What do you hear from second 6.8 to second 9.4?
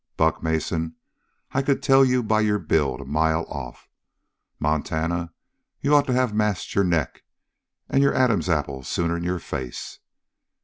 neck and your Adam's apple sooner'n your